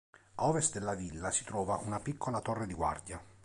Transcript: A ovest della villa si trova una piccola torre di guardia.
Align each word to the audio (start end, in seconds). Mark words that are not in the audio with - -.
A 0.37 0.45
ovest 0.47 0.71
della 0.73 0.95
villa 0.95 1.29
si 1.29 1.43
trova 1.43 1.75
una 1.83 1.99
piccola 1.99 2.41
torre 2.41 2.65
di 2.65 2.73
guardia. 2.73 3.21